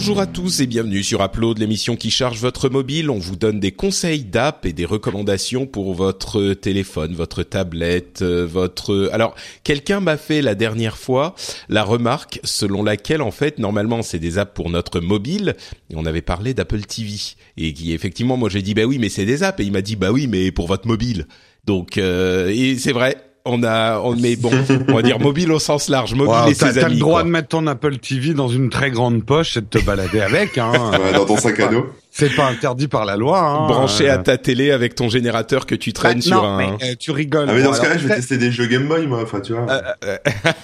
[0.00, 3.10] Bonjour à tous et bienvenue sur Upload, l'émission qui charge votre mobile.
[3.10, 8.46] On vous donne des conseils d'app et des recommandations pour votre téléphone, votre tablette, euh,
[8.46, 9.10] votre...
[9.12, 11.34] Alors, quelqu'un m'a fait la dernière fois
[11.68, 15.54] la remarque selon laquelle, en fait, normalement, c'est des apps pour notre mobile.
[15.90, 17.16] Et on avait parlé d'Apple TV.
[17.58, 19.60] Et qui, effectivement, moi j'ai dit, bah oui, mais c'est des apps.
[19.60, 21.26] Et il m'a dit, bah oui, mais pour votre mobile.
[21.66, 24.50] Donc, euh, et c'est vrai, on a, on met bon,
[24.88, 26.94] on va dire mobile au sens large, mobile et ses T'as amis.
[26.94, 27.22] le droit quoi.
[27.24, 30.58] de mettre ton Apple TV dans une très grande poche et de te balader avec.
[30.58, 30.72] Hein.
[31.14, 31.86] Dans ton sac à dos.
[32.10, 33.38] C'est pas interdit par la loi.
[33.40, 33.66] Hein.
[33.68, 36.56] branché Euh, à ta télé avec ton générateur que tu traînes bah, sur non, un.
[36.58, 37.46] mais, euh, tu rigoles.
[37.48, 39.20] Ah mais dans Bon, ce cas-là, je vais tester des jeux Game Boy, moi.
[39.22, 39.66] Enfin, tu vois.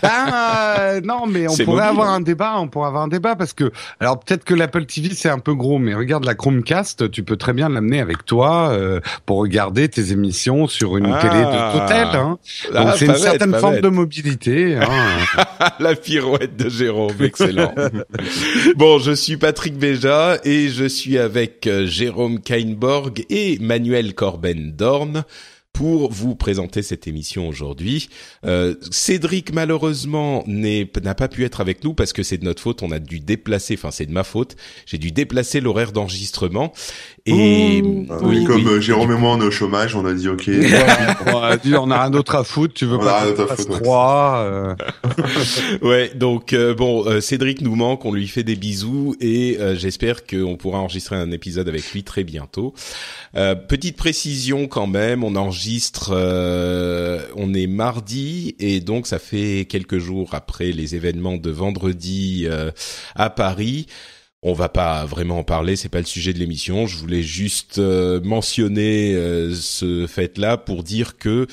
[0.03, 2.15] Ah, euh, non, mais on pourrait mobile, avoir hein.
[2.17, 2.55] un débat.
[2.59, 5.55] On pourrait avoir un débat parce que, alors peut-être que l'Apple TV c'est un peu
[5.55, 9.89] gros, mais regarde la Chromecast, tu peux très bien l'amener avec toi euh, pour regarder
[9.89, 11.19] tes émissions sur une Ah.
[11.21, 12.09] télé de hôtel.
[12.21, 12.39] Hein.
[12.75, 13.85] Ah, Donc c'est une bête, certaine forme bête.
[13.85, 14.77] de mobilité.
[14.77, 15.67] Hein.
[15.81, 17.75] La pirouette de Jérôme, excellent.
[18.77, 21.36] bon, je suis Patrick Béja et je suis avec
[21.67, 25.25] euh, Jérôme Kainborg et Manuel Corben-Dorn
[25.73, 28.09] pour vous présenter cette émission aujourd'hui.
[28.47, 32.83] Euh, Cédric malheureusement n'a pas pu être avec nous parce que c'est de notre faute.
[32.83, 34.57] On a dû déplacer, enfin c'est de ma faute.
[34.87, 36.73] J'ai dû déplacer l'horaire d'enregistrement
[37.27, 38.07] et Ouh.
[38.09, 38.69] Ah, oui, comme oui.
[38.69, 40.49] euh, Jérôme et moi, on est au chômage, on a dit OK.
[41.27, 42.75] on a dit, on a un autre à foutre.
[42.75, 43.45] Tu veux On pas un qu'on
[44.39, 44.75] euh,
[45.83, 49.75] Ouais, donc euh, bon, euh, Cédric nous manque, on lui fait des bisous et euh,
[49.77, 52.75] j'espère qu'on pourra enregistrer un épisode avec lui très bientôt.
[53.37, 59.67] Euh, petite précision quand même, on enregistre, euh, on est mardi et donc ça fait
[59.69, 62.71] quelques jours après les événements de vendredi euh,
[63.15, 63.87] à Paris.
[64.43, 66.87] On va pas vraiment en parler, c'est pas le sujet de l'émission.
[66.87, 71.47] Je voulais juste euh, mentionner euh, ce fait-là pour dire que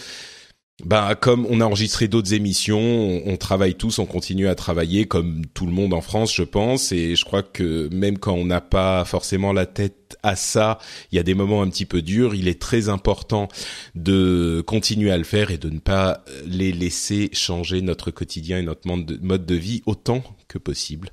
[0.84, 5.46] bah, comme on a enregistré d'autres émissions, on, travaille tous, on continue à travailler comme
[5.54, 6.92] tout le monde en France, je pense.
[6.92, 10.80] Et je crois que même quand on n'a pas forcément la tête à ça,
[11.12, 12.36] il y a des moments un petit peu durs.
[12.36, 13.48] Il est très important
[13.96, 18.64] de continuer à le faire et de ne pas les laisser changer notre quotidien et
[18.64, 21.12] notre mode de, mode de vie autant que possible.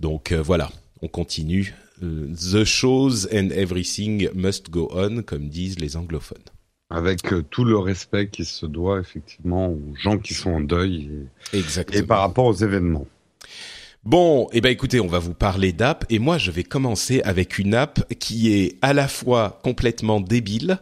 [0.00, 0.70] Donc euh, voilà,
[1.04, 1.74] on continue.
[2.02, 6.42] Euh, The shows and everything must go on, comme disent les anglophones.
[6.90, 11.10] avec euh, tout le respect qui se doit effectivement aux gens qui sont en deuil
[11.52, 11.98] et, Exactement.
[12.02, 13.06] et par rapport aux événements.
[14.04, 17.58] Bon, eh ben écoutez, on va vous parler d'app et moi je vais commencer avec
[17.58, 20.78] une app qui est à la fois complètement débile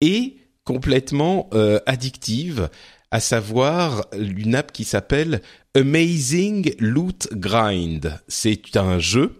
[0.00, 2.68] et complètement euh, addictive,
[3.10, 5.40] à savoir une app qui s'appelle
[5.76, 8.18] Amazing Loot Grind.
[8.28, 9.34] C'est un jeu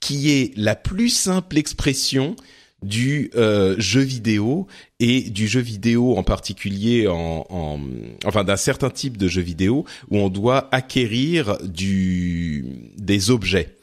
[0.00, 2.36] qui est la plus simple expression
[2.82, 4.66] du euh, jeu vidéo
[5.00, 7.80] et du jeu vidéo en particulier en, en
[8.24, 13.74] enfin d'un certain type de jeu vidéo où on doit acquérir du des objets.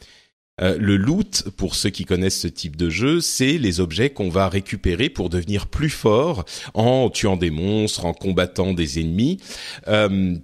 [0.62, 4.30] Euh, le loot, pour ceux qui connaissent ce type de jeu, c'est les objets qu'on
[4.30, 9.38] va récupérer pour devenir plus fort en tuant des monstres, en combattant des ennemis.
[9.88, 10.36] Euh,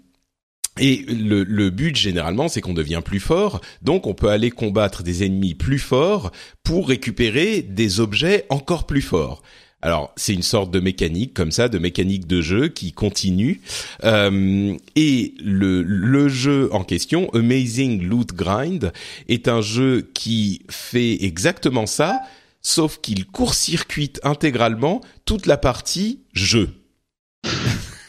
[0.81, 5.03] et le, le but généralement, c'est qu'on devient plus fort, donc on peut aller combattre
[5.03, 9.43] des ennemis plus forts pour récupérer des objets encore plus forts.
[9.83, 13.61] Alors c'est une sorte de mécanique comme ça, de mécanique de jeu qui continue.
[14.05, 18.93] Euh, et le, le jeu en question, Amazing Loot Grind,
[19.29, 22.21] est un jeu qui fait exactement ça,
[22.63, 26.71] sauf qu'il court-circuite intégralement toute la partie jeu.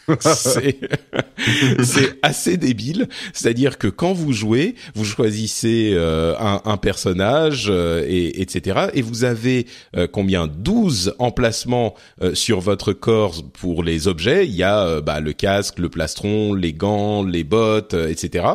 [1.84, 3.08] c'est assez débile.
[3.34, 8.88] C'est-à-dire que quand vous jouez, vous choisissez euh, un, un personnage euh, et etc.
[8.94, 10.48] Et vous avez euh, combien?
[10.48, 14.45] 12 emplacements euh, sur votre corps pour les objets.
[14.45, 18.45] Il y a euh, bah, le casque, le plastron, les gants, les bottes, euh, etc.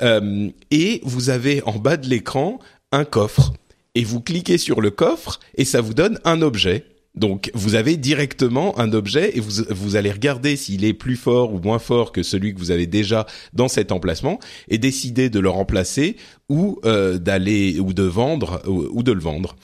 [0.00, 2.58] Euh, et vous avez en bas de l'écran
[2.90, 3.52] un coffre.
[3.94, 6.86] Et vous cliquez sur le coffre et ça vous donne un objet.
[7.14, 11.52] Donc vous avez directement un objet et vous, vous allez regarder s'il est plus fort
[11.52, 14.38] ou moins fort que celui que vous avez déjà dans cet emplacement
[14.68, 16.16] et décider de le remplacer
[16.48, 19.56] ou euh, d'aller ou de vendre ou, de le vendre.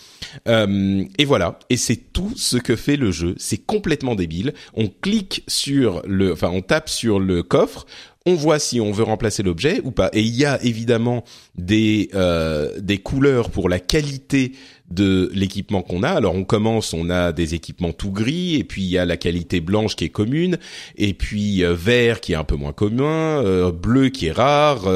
[0.47, 3.35] Euh, et voilà, et c'est tout ce que fait le jeu.
[3.39, 4.53] C'est complètement débile.
[4.75, 7.87] On clique sur le, enfin on tape sur le coffre,
[8.29, 10.11] on voit si on veut remplacer l'objet ou pas.
[10.13, 11.25] Et il y a évidemment
[11.57, 14.53] des euh, des couleurs pour la qualité
[14.91, 16.11] de l'équipement qu'on a.
[16.11, 19.17] Alors on commence, on a des équipements tout gris, et puis il y a la
[19.17, 20.59] qualité blanche qui est commune,
[20.97, 24.89] et puis euh, vert qui est un peu moins commun, euh, bleu qui est rare,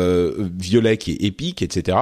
[0.58, 1.98] violet qui est épique, etc.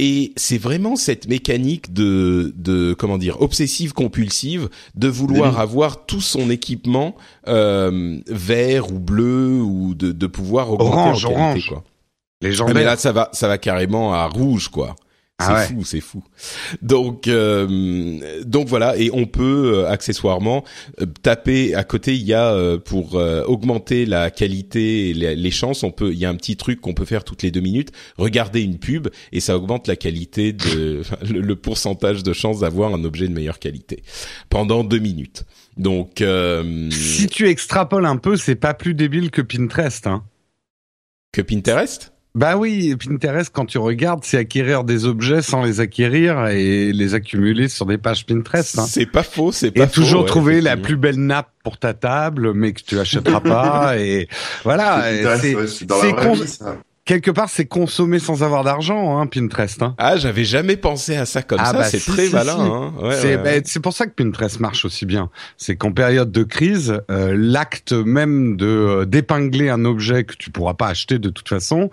[0.00, 6.20] Et c'est vraiment cette mécanique de, de comment dire obsessive compulsive de vouloir avoir tout
[6.20, 7.16] son équipement
[7.48, 11.68] euh, vert ou bleu ou de, de pouvoir augmenter Orange, en qualité orange.
[11.68, 11.84] quoi.
[12.42, 14.94] Les gens Ah, mais là ça va ça va carrément à rouge quoi.
[15.40, 15.66] C'est Ah ouais.
[15.68, 16.24] fou, c'est fou.
[16.82, 20.64] Donc euh, donc voilà et on peut euh, accessoirement
[21.00, 25.36] euh, taper à côté il y a euh, pour euh, augmenter la qualité et les,
[25.36, 27.52] les chances on peut il y a un petit truc qu'on peut faire toutes les
[27.52, 32.32] deux minutes regarder une pub et ça augmente la qualité de le, le pourcentage de
[32.32, 34.02] chances d'avoir un objet de meilleure qualité
[34.50, 35.44] pendant deux minutes.
[35.76, 40.08] Donc euh, Si tu extrapoles un peu, c'est pas plus débile que Pinterest.
[40.08, 40.24] Hein.
[41.30, 42.12] que Pinterest?
[42.34, 47.14] Bah oui, Pinterest, quand tu regardes, c'est acquérir des objets sans les acquérir et les
[47.14, 48.78] accumuler sur des pages Pinterest.
[48.78, 48.86] Hein.
[48.86, 51.78] c'est pas faux, c'est pas Et toujours faux, ouais, trouver la plus belle nappe pour
[51.78, 53.98] ta table, mais que tu achèteras pas.
[53.98, 54.28] Et
[54.62, 56.36] voilà, et c'est ouais, con-.
[57.08, 59.82] Quelque part, c'est consommer sans avoir d'argent, hein, Pinterest.
[59.82, 59.94] Hein.
[59.96, 61.72] Ah, j'avais jamais pensé à ça comme Ah ça.
[61.72, 62.54] bah c'est si, très si, malin.
[62.56, 62.60] si.
[62.70, 62.92] Hein.
[63.02, 65.30] Ouais, c'est ouais, pour ça que Pinterest marche aussi bien.
[65.56, 70.50] C'est qu'en période de crise, euh, l'acte même de euh, d'épingler un objet que tu
[70.50, 71.90] pourras pas acheter de toute façon,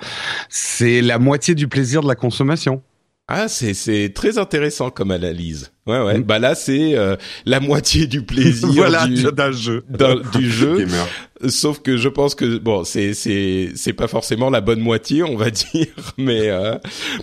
[0.50, 2.82] c'est la moitié du plaisir de la consommation.
[3.30, 5.72] Ah, c'est c'est très intéressant comme analyse.
[5.88, 6.18] Ouais, ouais.
[6.18, 6.24] Mm.
[6.24, 7.16] Bah là, c'est euh,
[7.46, 9.84] la moitié du plaisir voilà, du, d'un jeu.
[9.90, 10.80] d'un- du jeu.
[10.80, 11.08] Gamer.
[11.48, 15.36] Sauf que je pense que bon, c'est c'est c'est pas forcément la bonne moitié, on
[15.36, 15.88] va dire,
[16.18, 16.76] mais euh,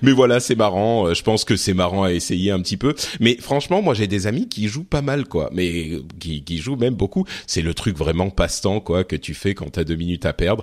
[0.02, 1.08] mais voilà, c'est marrant.
[1.08, 2.94] Euh, Je pense que c'est marrant à essayer un petit peu.
[3.20, 5.50] Mais franchement, moi j'ai des amis qui jouent pas mal, quoi.
[5.52, 7.24] Mais qui qui jouent même beaucoup.
[7.48, 10.62] C'est le truc vraiment passe-temps, quoi, que tu fais quand t'as deux minutes à perdre.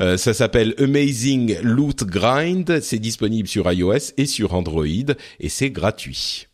[0.00, 2.80] Euh, ça s'appelle Amazing Loot Grind.
[2.80, 6.46] C'est disponible sur iOS et sur Android et c'est gratuit.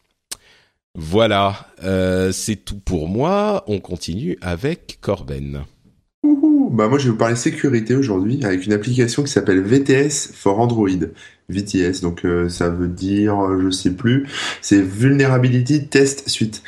[0.99, 3.65] Voilà, euh, c'est tout pour moi.
[3.67, 5.65] On continue avec Corben.
[6.23, 6.71] Ouhou.
[6.73, 10.59] Bah moi je vais vous parler sécurité aujourd'hui avec une application qui s'appelle VTS for
[10.59, 10.89] Android.
[11.49, 14.27] VTS, donc euh, ça veut dire, je sais plus,
[14.63, 16.63] c'est Vulnerability Test Suite.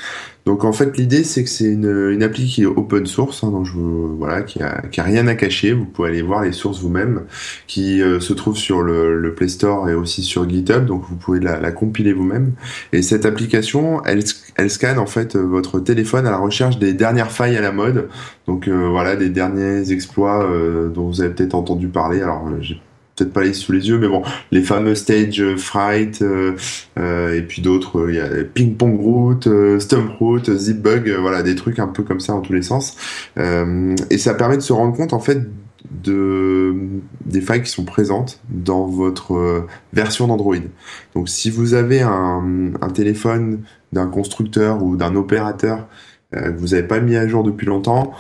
[0.49, 3.51] Donc en fait l'idée c'est que c'est une, une appli qui est open source, hein,
[3.51, 3.67] donc
[4.17, 7.25] voilà, qui a, rien à cacher, vous pouvez aller voir les sources vous-même,
[7.67, 11.39] qui euh, se trouve sur le, Play Store et aussi sur GitHub, donc vous pouvez
[11.39, 12.53] la, compiler vous-même.
[12.95, 14.25] Et cette application, elle,
[14.57, 18.09] elle scanne en fait votre téléphone à la recherche des dernières failles à la mode,
[18.47, 22.23] donc euh, voilà des derniers exploits euh, dont vous avez peut-être entendu parler.
[22.23, 22.49] Alors
[23.19, 26.55] peut-être pas les sous les yeux, mais bon, les fameux stage euh, fright euh,
[26.99, 29.49] euh, et puis d'autres, il y a ping pong route,
[29.81, 32.97] stump route, zip bug, voilà des trucs un peu comme ça en tous les sens.
[33.37, 35.43] Et ça permet de se rendre compte en fait
[35.91, 36.75] de
[37.25, 40.57] des failles qui sont présentes dans votre version d'Android.
[41.15, 43.63] Donc si vous avez un, un téléphone
[43.93, 45.87] d'un constructeur ou d'un opérateur
[46.33, 48.13] que vous n'avez pas mis à jour depuis longtemps,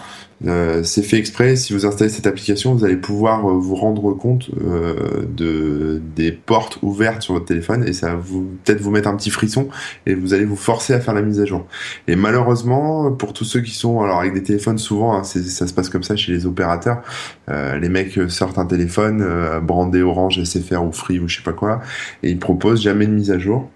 [0.46, 1.56] euh, c'est fait exprès.
[1.56, 6.30] Si vous installez cette application, vous allez pouvoir euh, vous rendre compte euh, de des
[6.32, 9.68] portes ouvertes sur votre téléphone et ça va vous peut-être vous mettre un petit frisson
[10.06, 11.66] et vous allez vous forcer à faire la mise à jour.
[12.06, 15.74] Et malheureusement, pour tous ceux qui sont alors avec des téléphones, souvent hein, ça se
[15.74, 17.02] passe comme ça chez les opérateurs.
[17.48, 21.42] Euh, les mecs sortent un téléphone euh, brandé Orange, SFR ou Free ou je sais
[21.42, 21.80] pas quoi
[22.22, 23.68] et ils proposent jamais de mise à jour.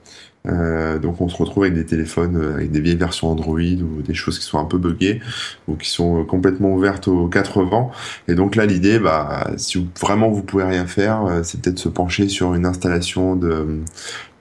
[0.48, 4.02] Euh, donc on se retrouve avec des téléphones euh, avec des vieilles versions Android ou
[4.02, 5.20] des choses qui sont un peu buggées
[5.68, 7.92] ou qui sont euh, complètement ouvertes aux quatre vents.
[8.26, 12.28] Et donc là l'idée, bah, si vraiment vous pouvez rien faire, c'est peut-être se pencher
[12.28, 13.82] sur une installation de,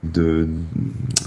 [0.04, 0.48] de,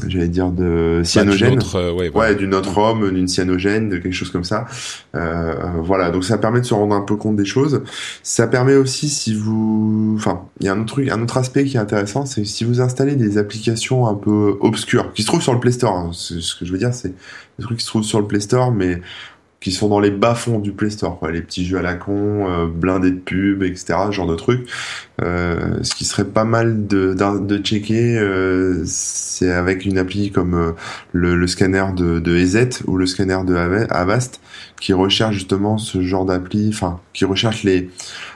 [0.08, 1.50] j'allais dire de cyanogène.
[1.50, 2.30] Bah, d'une autre, euh, ouais, voilà.
[2.30, 4.66] Ouais, d'une autre ROM, d'une cyanogène, de quelque chose comme ça.
[5.14, 7.82] Euh, voilà, donc ça permet de se rendre un peu compte des choses.
[8.22, 11.64] Ça permet aussi si vous, enfin, il y a un autre truc, un autre aspect
[11.64, 15.42] qui est intéressant, c'est si vous installez des applications un peu obscures, qui se trouvent
[15.42, 15.96] sur le Play Store.
[15.96, 16.10] hein.
[16.12, 17.14] Ce que je veux dire, c'est
[17.58, 19.00] des trucs qui se trouvent sur le Play Store, mais
[19.64, 21.32] qui sont dans les bas-fonds du Play Store, quoi.
[21.32, 24.68] les petits jeux à la con, euh, blindés de pubs, etc., ce genre de trucs.
[25.22, 30.52] Euh, ce qui serait pas mal de, de checker, euh, c'est avec une appli comme
[30.54, 30.72] euh,
[31.12, 34.40] le, le scanner de, de EZ ou le scanner de Ava- Avast,
[34.80, 37.88] qui recherche justement ce genre d'appli, enfin, qui recherche les...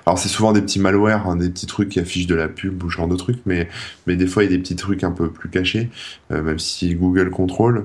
[0.06, 2.82] Alors c'est souvent des petits malwares, hein, des petits trucs qui affichent de la pub
[2.82, 3.68] ou ce genre de trucs, mais,
[4.06, 5.90] mais des fois il y a des petits trucs un peu plus cachés,
[6.32, 7.84] euh, même si Google contrôle.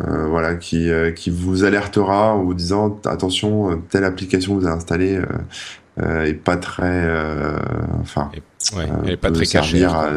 [0.00, 4.60] Euh, voilà, qui, euh, qui vous alertera en vous disant attention, euh, telle application que
[4.60, 5.26] vous avez installée euh,
[6.00, 7.58] euh, est pas très, euh,
[8.00, 8.30] enfin,
[8.74, 9.80] Ouais, elle est pas très cachée.
[9.80, 10.12] servir à,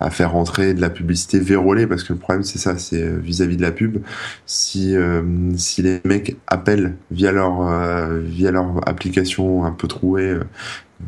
[0.00, 3.56] à faire rentrer de la publicité vérolée parce que le problème c'est ça, c'est vis-à-vis
[3.56, 3.98] de la pub.
[4.46, 5.22] Si euh,
[5.56, 10.34] si les mecs appellent via leur euh, via leur application un peu trouée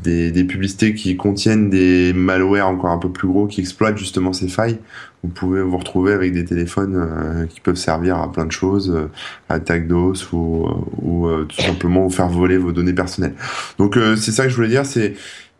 [0.03, 4.33] des, des, publicités qui contiennent des malwares encore un peu plus gros qui exploitent justement
[4.33, 4.79] ces failles,
[5.23, 8.91] vous pouvez vous retrouver avec des téléphones euh, qui peuvent servir à plein de choses,
[8.91, 9.11] euh,
[9.49, 10.67] attaque d'os ou,
[11.03, 13.35] ou tout simplement vous faire voler vos données personnelles.
[13.79, 15.15] Donc c'est ça que je voulais dire, c'est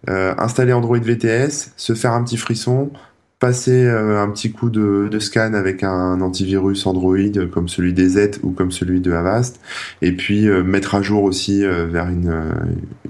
[0.07, 2.91] installer Android VTS, se faire un petit frisson,
[3.39, 8.41] passer euh, un petit coup de, scan avec un antivirus Android comme celui des Z
[8.43, 9.61] ou comme celui de Avast,
[10.03, 12.33] et puis euh, mettre à jour aussi euh, vers une,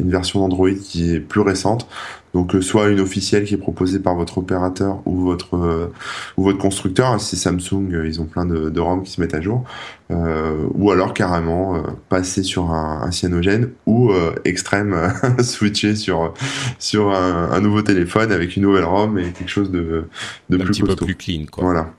[0.01, 1.89] une version d'Android qui est plus récente.
[2.37, 5.91] Donc soit une officielle qui est proposée par votre opérateur ou votre
[6.37, 9.41] ou votre constructeur, si Samsung, ils ont plein de, de ROM qui se mettent à
[9.41, 9.65] jour,
[10.11, 16.35] euh, ou alors carrément euh, passer sur un, un, cyanogène ou euh, extrême switcher sur
[16.79, 20.05] sur un, un, nouveau téléphone avec une nouvelle ROM et quelque chose de
[20.51, 21.65] de un plus petit peu plus clean quoi.
[21.65, 21.91] Voilà.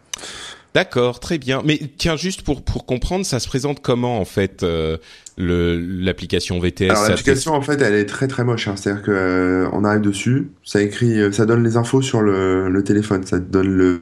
[0.77, 1.63] D'accord, très bien.
[1.65, 4.97] Mais tiens, juste pour pour comprendre, ça se présente comment en fait euh,
[5.37, 8.67] l'application VTS Alors l'application en fait, elle est très très moche.
[8.67, 8.75] Hein.
[8.75, 12.83] C'est-à-dire que euh, on arrive dessus, ça écrit, ça donne les infos sur le, le
[12.83, 13.99] téléphone, ça donne le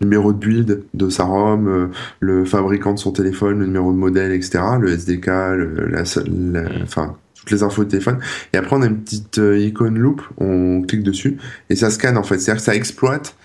[0.00, 1.86] numéro de build de sa ROM, euh,
[2.20, 6.62] le fabricant de son téléphone, le numéro de modèle, etc., le SDK, le, la, la,
[6.62, 6.82] mm.
[6.82, 8.18] enfin toutes les infos de téléphone.
[8.52, 11.38] Et après on a une petite euh, icône loop, on clique dessus
[11.70, 12.38] et ça scanne en fait.
[12.38, 13.36] C'est-à-dire que ça exploite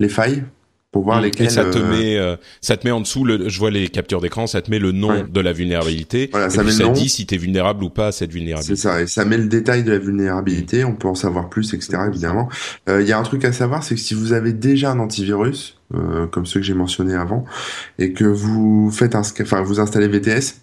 [0.00, 0.44] les failles
[0.94, 1.46] pour voir mmh, lesquels.
[1.48, 3.24] Et ça te euh, met, euh, ça te met en dessous.
[3.24, 5.24] Le, je vois les captures d'écran, ça te met le nom ouais.
[5.28, 6.28] de la vulnérabilité.
[6.30, 6.92] Voilà, et ça puis met ça le nom.
[6.92, 8.76] dit si t'es vulnérable ou pas à cette vulnérabilité.
[8.76, 10.84] C'est ça, et ça met le détail de la vulnérabilité.
[10.84, 11.98] On peut en savoir plus, etc.
[12.06, 12.48] Évidemment.
[12.88, 15.00] Euh, Il y a un truc à savoir, c'est que si vous avez déjà un
[15.00, 17.44] antivirus, euh, comme ceux que j'ai mentionnés avant,
[17.98, 20.60] et que vous faites un, enfin vous installez VTS,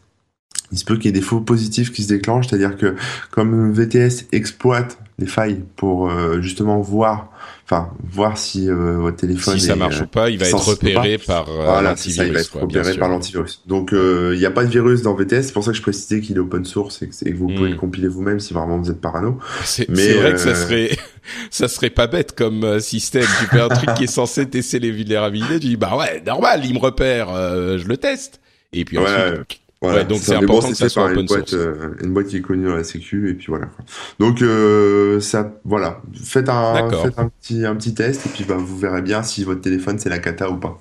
[0.71, 2.95] il se peut qu'il y ait des faux positifs qui se déclenchent, c'est-à-dire que
[3.31, 7.31] comme VTS exploite les failles pour euh, justement voir,
[7.71, 10.67] enfin voir si euh, votre téléphone si ça est, marche ou pas, il va être
[10.67, 12.27] repéré par euh, voilà, l'antivirus.
[12.27, 13.61] Il va être repéré par l'antivirus.
[13.65, 16.21] Donc il n'y a pas de virus dans VTS, c'est pour ça que je précisais
[16.21, 17.73] qu'il est open source et que, et que vous pouvez Mm.
[17.73, 19.39] le compiler vous-même si vraiment vous êtes parano.
[19.63, 20.97] C'est vrai que ça euh, serait,
[21.49, 23.25] ça serait pas bête comme euh, système.
[23.39, 26.61] Tu fais un truc qui est censé tester les vulnérabilités, tu dis bah ouais, normal,
[26.65, 28.39] il me repère, euh, je le teste.
[28.73, 31.21] Et puis Ouais, ensuite, Voilà, Ouais, donc c'est important que ça fait soit par open
[31.21, 31.53] une boîte, source.
[31.65, 33.65] euh, une boîte qui est connue dans la sécu et puis voilà.
[33.65, 33.83] quoi.
[34.19, 37.03] Donc euh, ça, voilà, faites un, D'accord.
[37.03, 39.97] faites un petit, un petit test et puis bah vous verrez bien si votre téléphone
[39.97, 40.79] c'est la cata ou pas.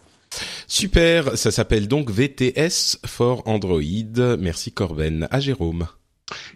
[0.66, 1.37] super.
[1.38, 4.37] Ça s'appelle donc VTS for Android.
[4.38, 5.26] Merci Corben.
[5.30, 5.87] À Jérôme.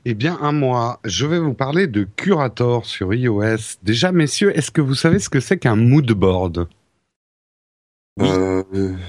[0.04, 3.78] Eh bien, un mois, je vais vous parler de Curator sur iOS.
[3.82, 6.68] Déjà, messieurs, est-ce que vous savez ce que c'est qu'un mood board
[8.20, 8.28] Oui.
[8.30, 8.62] Euh,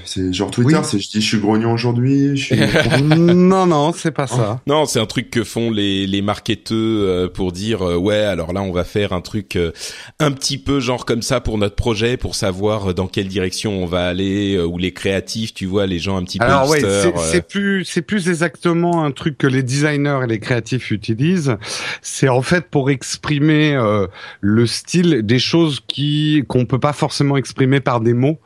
[0.04, 0.82] c'est genre Twitter, Oui.
[0.82, 2.56] c'est je dis je suis grognon aujourd'hui, suis.
[3.06, 4.60] Non, non, c'est pas ça.
[4.66, 6.74] Non, c'est un truc que font les les marketeux
[7.06, 9.70] euh, pour dire euh, ouais, alors là on va faire un truc euh,
[10.18, 13.86] un petit peu genre comme ça pour notre projet pour savoir dans quelle direction on
[13.86, 16.84] va aller euh, ou les créatifs, tu vois, les gens un petit peu Alors ouais,
[16.84, 21.56] euh, c'est plus c'est plus exactement un truc que les designers et les créatifs utilisent.
[22.02, 24.08] C'est en fait pour exprimer euh,
[24.40, 28.40] le style des choses qui qu'on peut pas forcément exprimer par des mots.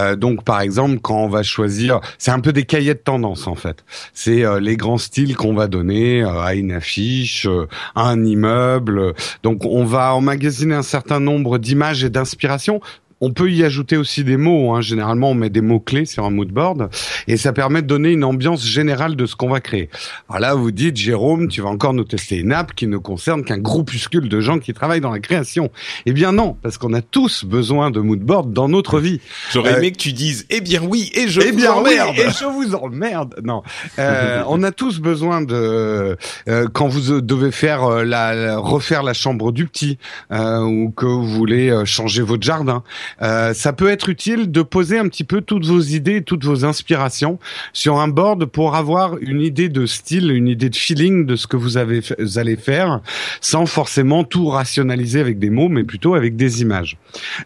[0.00, 3.46] Euh, donc par exemple quand on va choisir, c'est un peu des cahiers de tendance
[3.46, 3.84] en fait.
[4.14, 7.46] C'est euh, les grands styles qu'on va donner euh, à une affiche,
[7.94, 9.14] à un immeuble.
[9.42, 12.80] Donc on va emmagasiner un certain nombre d'images et d'inspirations.
[13.20, 14.74] On peut y ajouter aussi des mots.
[14.74, 14.80] Hein.
[14.80, 16.88] Généralement, on met des mots clés sur un mood board
[17.28, 19.90] et ça permet de donner une ambiance générale de ce qu'on va créer.
[20.28, 23.44] Alors là, vous dites, Jérôme, tu vas encore nous tester une app qui ne concerne
[23.44, 25.70] qu'un groupuscule de gens qui travaillent dans la création.
[26.06, 29.20] Eh bien non, parce qu'on a tous besoin de mood board dans notre vie.
[29.52, 32.00] J'aurais euh, aimé que tu dises eh bien oui et je eh vous bien oui,
[32.00, 32.16] emmerde.
[32.18, 33.34] et je vous emmerde.
[33.44, 33.62] Non,
[33.98, 36.16] Euh, on a tous besoin de
[36.48, 39.98] euh, quand vous devez faire euh, la, la- refaire la chambre du petit
[40.32, 42.82] euh, ou que vous voulez changer votre jardin.
[43.22, 46.64] Euh, ça peut être utile de poser un petit peu toutes vos idées, toutes vos
[46.64, 47.38] inspirations
[47.72, 51.46] sur un board pour avoir une idée de style, une idée de feeling de ce
[51.46, 53.00] que vous avez vous allez faire,
[53.40, 56.96] sans forcément tout rationaliser avec des mots, mais plutôt avec des images.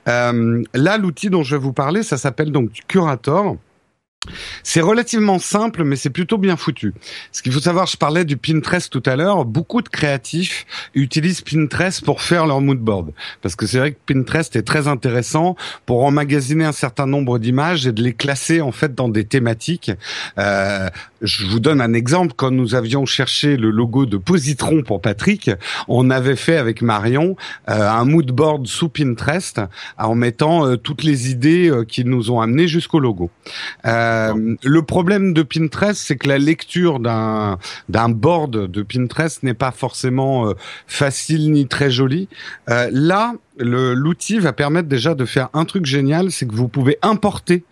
[0.09, 3.57] Euh, là, l'outil dont je vais vous parler, ça s'appelle donc Curator.
[4.63, 6.95] C'est relativement simple, mais c'est plutôt bien foutu.
[7.33, 9.45] Ce qu'il faut savoir, je parlais du Pinterest tout à l'heure.
[9.45, 13.13] Beaucoup de créatifs utilisent Pinterest pour faire leur mood board,
[13.43, 17.87] parce que c'est vrai que Pinterest est très intéressant pour emmagasiner un certain nombre d'images
[17.87, 19.91] et de les classer en fait dans des thématiques.
[20.39, 20.89] Euh,
[21.25, 22.35] je vous donne un exemple.
[22.37, 25.51] Quand nous avions cherché le logo de Positron pour Patrick,
[25.89, 27.37] on avait fait avec Marion
[27.69, 29.61] euh, un mood board sous Pinterest
[29.99, 33.31] en mettant euh, toutes les idées euh, qui nous ont amenés jusqu'au logo.
[33.87, 39.55] Euh, le problème de Pinterest, c'est que la lecture d'un d'un board de Pinterest n'est
[39.55, 40.55] pas forcément euh,
[40.87, 42.29] facile ni très jolie.
[42.71, 46.99] Euh, là, l'outil va permettre déjà de faire un truc génial, c'est que vous pouvez
[47.03, 47.65] importer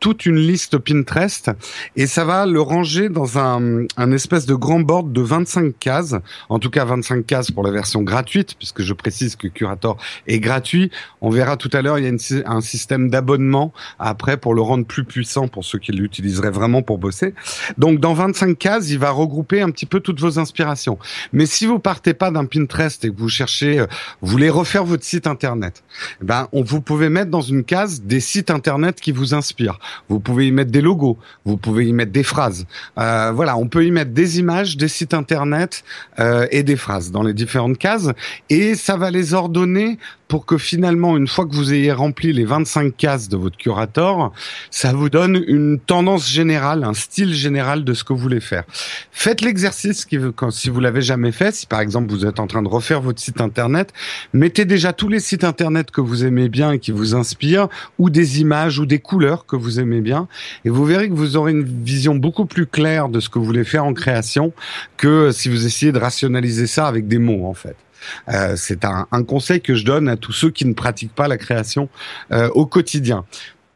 [0.00, 1.50] toute une liste Pinterest
[1.94, 6.16] et ça va le ranger dans un, un espèce de grand board de 25 cases,
[6.48, 10.40] en tout cas 25 cases pour la version gratuite, puisque je précise que Curator est
[10.40, 10.90] gratuit.
[11.20, 14.86] On verra tout à l'heure, il y a un système d'abonnement après pour le rendre
[14.86, 17.34] plus puissant pour ceux qui l'utiliseraient vraiment pour bosser.
[17.78, 20.98] Donc dans 25 cases, il va regrouper un petit peu toutes vos inspirations.
[21.32, 23.86] Mais si vous partez pas d'un Pinterest et que vous cherchez, euh,
[24.22, 25.82] vous voulez refaire votre site internet,
[26.22, 29.78] eh ben on, vous pouvez mettre dans une case des sites internet qui vous inspirent.
[30.08, 32.66] Vous pouvez y mettre des logos, vous pouvez y mettre des phrases.
[32.98, 35.84] Euh, voilà, on peut y mettre des images, des sites internet
[36.18, 38.10] euh, et des phrases dans les différentes cases
[38.48, 39.98] et ça va les ordonner
[40.30, 44.32] pour que finalement, une fois que vous ayez rempli les 25 cases de votre curator,
[44.70, 48.62] ça vous donne une tendance générale, un style général de ce que vous voulez faire.
[49.10, 50.06] Faites l'exercice
[50.52, 53.20] si vous l'avez jamais fait, si par exemple vous êtes en train de refaire votre
[53.20, 53.92] site internet,
[54.32, 57.68] mettez déjà tous les sites internet que vous aimez bien et qui vous inspirent,
[57.98, 60.28] ou des images ou des couleurs que vous aimez bien,
[60.64, 63.44] et vous verrez que vous aurez une vision beaucoup plus claire de ce que vous
[63.44, 64.52] voulez faire en création
[64.96, 67.74] que si vous essayez de rationaliser ça avec des mots en fait.
[68.28, 71.36] Euh, c'est un, conseil que je donne à tous ceux qui ne pratiquent pas la
[71.36, 71.88] création
[72.32, 73.24] euh, au quotidien.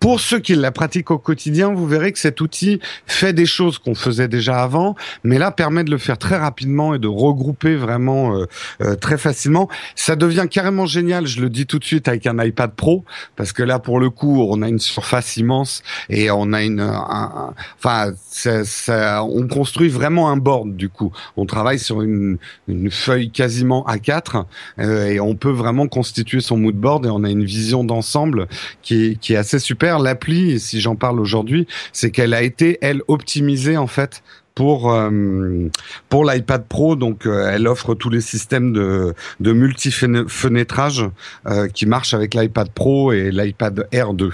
[0.04, 3.78] Pour ceux qui la pratiquent au quotidien, vous verrez que cet outil fait des choses
[3.78, 7.74] qu'on faisait déjà avant, mais là permet de le faire très rapidement et de regrouper
[7.74, 8.44] vraiment euh,
[8.82, 9.66] euh, très facilement.
[9.96, 13.52] Ça devient carrément génial, je le dis tout de suite avec un iPad Pro, parce
[13.52, 18.12] que là pour le coup on a une surface immense et on a une, enfin
[18.28, 21.12] ça, on construit vraiment un board du coup.
[21.38, 22.36] On travaille sur une,
[22.68, 24.44] une feuille quasiment A4
[24.80, 28.48] euh, et on peut vraiment constituer son mood board et on a une vision d'ensemble
[28.82, 33.02] qui, qui est assez super l'appli, si j'en parle aujourd'hui, c'est qu'elle a été, elle,
[33.08, 34.22] optimisée en fait
[34.54, 35.68] pour euh,
[36.08, 36.96] pour l'iPad Pro.
[36.96, 41.04] Donc, euh, elle offre tous les systèmes de de multi fenêtrage
[41.46, 44.30] euh, qui marchent avec l'iPad Pro et l'iPad Air 2.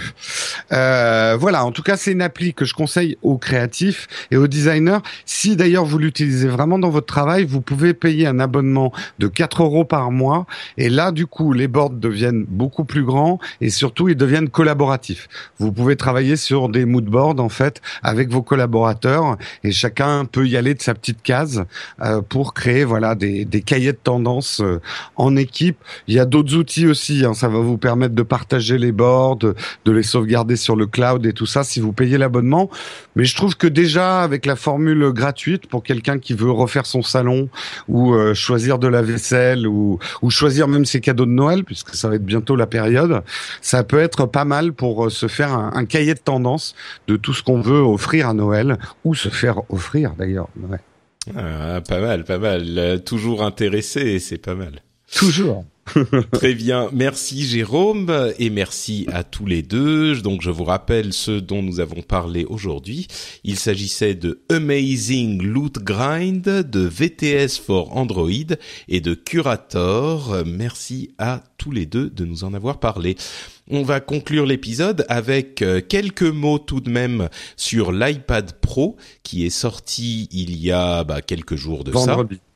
[0.71, 1.65] voilà.
[1.65, 4.99] En tout cas, c'est une appli que je conseille aux créatifs et aux designers.
[5.25, 9.63] Si d'ailleurs vous l'utilisez vraiment dans votre travail, vous pouvez payer un abonnement de 4
[9.63, 10.47] euros par mois.
[10.77, 15.29] Et là, du coup, les boards deviennent beaucoup plus grands et surtout ils deviennent collaboratifs.
[15.59, 20.47] Vous pouvez travailler sur des mood boards en fait avec vos collaborateurs et chacun peut
[20.47, 21.65] y aller de sa petite case
[22.03, 24.81] euh, pour créer voilà des, des cahiers de tendance euh,
[25.17, 25.77] en équipe.
[26.09, 27.25] Il y a d'autres outils aussi.
[27.25, 29.55] Hein, ça va vous permettre de partager les boards, de,
[29.87, 32.71] les sauvegarder sur le cloud et tout ça si vous payez l'abonnement.
[33.17, 37.03] Mais je trouve que déjà avec la formule gratuite pour quelqu'un qui veut refaire son
[37.03, 37.49] salon
[37.89, 41.95] ou euh, choisir de la vaisselle ou, ou choisir même ses cadeaux de Noël puisque
[41.95, 43.23] ça va être bientôt la période,
[43.61, 46.75] ça peut être pas mal pour se faire un, un cahier de tendance
[47.09, 50.49] de tout ce qu'on veut offrir à Noël ou se faire offrir d'ailleurs.
[51.37, 52.79] Ah, pas mal, pas mal.
[52.79, 54.83] Euh, toujours intéressé, c'est pas mal.
[55.13, 55.65] Toujours.
[56.33, 60.21] Très bien, merci Jérôme et merci à tous les deux.
[60.21, 63.07] Donc je vous rappelle ce dont nous avons parlé aujourd'hui.
[63.45, 68.31] Il s'agissait de Amazing Loot Grind, de VTS for Android
[68.89, 70.43] et de Curator.
[70.47, 73.17] Merci à tous les deux de nous en avoir parlé.
[73.69, 79.47] On va conclure l'épisode avec euh, quelques mots tout de même sur l'iPad Pro qui
[79.47, 82.37] est sorti il y a bah, quelques jours de Vendredi.
[82.37, 82.50] ça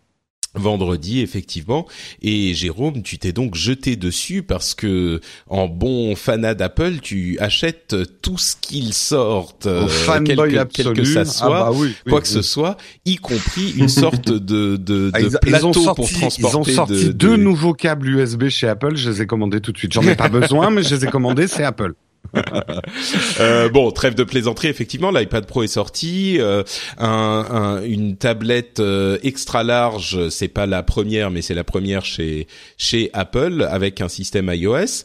[0.54, 1.86] vendredi effectivement.
[2.22, 7.96] Et Jérôme tu t'es donc jeté dessus parce que en bon fanat d'Apple tu achètes
[8.22, 9.88] tout ce qu'il sortent euh,
[10.24, 11.72] quel, quel, que ça ah soit bah
[12.08, 15.94] quoi que ce soit y compris une sorte de, de, ah, de plateau ils ont
[15.94, 17.42] pour sorti, transporter ils ont sorti de, deux de...
[17.42, 18.96] nouveaux câbles USB chez Apple.
[18.96, 19.92] Je les ai commandés tout de suite.
[19.92, 21.94] J'en ai pas besoin mais je les ai commandés c'est Apple
[23.40, 24.68] euh, bon, trêve de plaisanterie.
[24.68, 26.36] Effectivement, l'iPad Pro est sorti.
[26.40, 26.62] Euh,
[26.98, 32.04] un, un, une tablette euh, extra large, c'est pas la première, mais c'est la première
[32.04, 35.04] chez chez Apple avec un système iOS.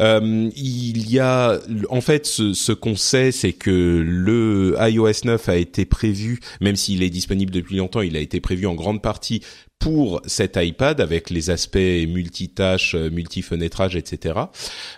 [0.00, 1.58] Euh, il y a,
[1.90, 3.70] en fait, ce, ce qu'on sait, c'est que
[4.06, 8.40] le iOS 9 a été prévu, même s'il est disponible depuis longtemps, il a été
[8.40, 9.42] prévu en grande partie
[9.78, 14.34] pour cet iPad avec les aspects multitâches, euh, multifenêtrage, etc.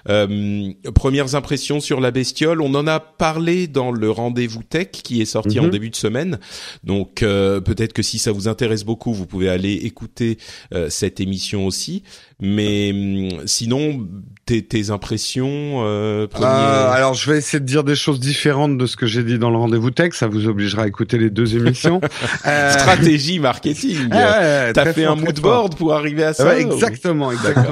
[0.09, 5.21] Euh, premières impressions sur la bestiole, on en a parlé dans le rendez-vous tech qui
[5.21, 5.71] est sorti en Mhm.
[5.71, 6.39] début de semaine.
[6.85, 10.39] Donc euh, peut-être que si ça vous intéresse beaucoup, vous pouvez aller écouter
[10.73, 12.05] euh, cette émission aussi.
[12.41, 14.07] Mais hum, sinon,
[14.47, 16.27] tes, tes impressions, euh.
[16.41, 19.39] Euh, alors, je vais essayer de dire des choses différentes de ce que j'ai dit
[19.39, 20.13] dans le rendez-vous tech.
[20.15, 22.01] Ça vous obligera à écouter les deux émissions.
[22.47, 24.09] Euh, stratégie marketing.
[24.13, 27.71] ouais, T'as fait fort, un mood board pour arriver à ça Ouais, ou- exactement, exactement.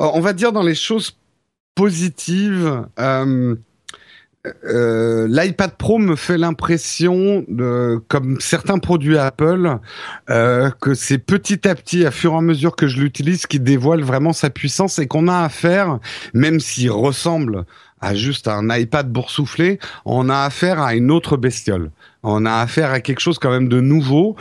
[0.00, 1.16] Euh, On va dire dans les choses
[1.74, 2.84] positives.
[4.64, 7.46] Euh, L'iPad Pro me fait l'impression,
[8.08, 9.78] comme certains produits Apple,
[10.30, 13.60] euh, que c'est petit à petit, à fur et à mesure que je l'utilise, qui
[13.60, 16.00] dévoile vraiment sa puissance et qu'on a affaire,
[16.34, 17.64] même s'il ressemble
[18.00, 21.92] à juste un iPad boursouflé, on a affaire à une autre bestiole.
[22.24, 24.36] On a affaire à quelque chose quand même de nouveau,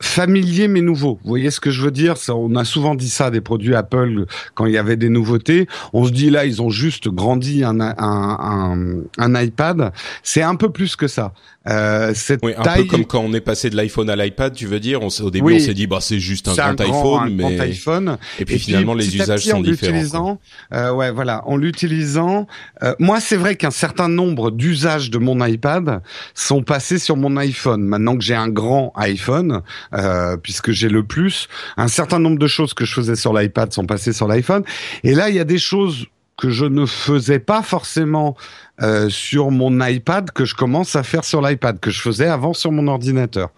[0.00, 1.18] familier mais nouveau.
[1.24, 2.14] Vous voyez ce que je veux dire?
[2.28, 5.66] On a souvent dit ça des produits Apple quand il y avait des nouveautés.
[5.92, 9.92] On se dit là, ils ont juste grandi un, un, un, un iPad.
[10.22, 11.32] C'est un peu plus que ça.
[11.66, 14.66] Euh, cette oui, un peu comme quand on est passé de l'iPhone à l'iPad, tu
[14.66, 15.00] veux dire?
[15.02, 18.18] On, Au début, on s'est dit bah c'est juste un grand, iPhone, mais iPhone.
[18.38, 20.38] Et puis, finalement, les usages sont différents.
[20.74, 22.46] Euh, ouais, voilà, en l'utilisant,
[22.82, 26.02] euh, moi c'est vrai qu'un certain nombre d'usages de mon iPad
[26.34, 27.82] sont passés sur mon iPhone.
[27.82, 29.62] Maintenant que j'ai un grand iPhone,
[29.94, 33.72] euh, puisque j'ai le plus, un certain nombre de choses que je faisais sur l'iPad
[33.72, 34.64] sont passées sur l'iPhone.
[35.02, 36.06] Et là, il y a des choses
[36.36, 38.36] que je ne faisais pas forcément
[38.82, 42.54] euh, sur mon iPad que je commence à faire sur l'iPad, que je faisais avant
[42.54, 43.50] sur mon ordinateur.